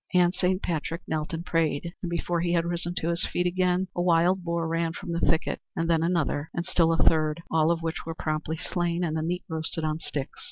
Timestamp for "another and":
6.01-6.65